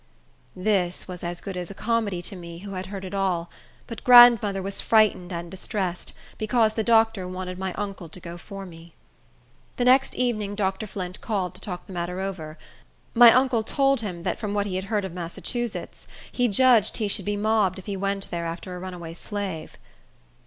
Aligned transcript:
This 0.55 1.07
was 1.07 1.23
as 1.23 1.39
good 1.41 1.55
as 1.55 1.69
a 1.69 1.75
comedy 1.75 2.23
to 2.23 2.35
me, 2.35 2.57
who 2.65 2.71
had 2.71 2.87
heard 2.87 3.05
it 3.05 3.13
all; 3.13 3.51
but 3.85 4.03
grandmother 4.03 4.59
was 4.59 4.81
frightened 4.81 5.31
and 5.31 5.51
distressed, 5.51 6.13
because 6.39 6.73
the 6.73 6.83
doctor 6.83 7.27
wanted 7.27 7.59
my 7.59 7.71
uncle 7.73 8.09
to 8.09 8.19
go 8.19 8.35
for 8.35 8.65
me. 8.65 8.95
The 9.75 9.85
next 9.85 10.15
evening 10.15 10.55
Dr. 10.55 10.87
Flint 10.87 11.21
called 11.21 11.53
to 11.53 11.61
talk 11.61 11.85
the 11.85 11.93
matter 11.93 12.19
over. 12.19 12.57
My 13.13 13.31
uncle 13.31 13.61
told 13.61 14.01
him 14.01 14.23
that 14.23 14.39
from 14.39 14.55
what 14.55 14.65
he 14.65 14.75
had 14.75 14.85
heard 14.85 15.05
of 15.05 15.13
Massachusetts, 15.13 16.07
he 16.31 16.47
judged 16.47 16.97
he 16.97 17.07
should 17.07 17.23
be 17.25 17.37
mobbed 17.37 17.77
if 17.77 17.85
he 17.85 17.95
went 17.95 18.31
there 18.31 18.47
after 18.47 18.75
a 18.75 18.79
runaway 18.79 19.13
slave. 19.13 19.77